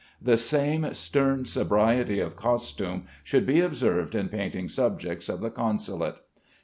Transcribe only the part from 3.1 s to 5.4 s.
should be observed in painting subjects